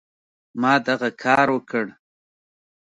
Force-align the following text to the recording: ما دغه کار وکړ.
ما 0.61 0.73
دغه 0.87 1.09
کار 1.23 1.47
وکړ. 1.51 1.85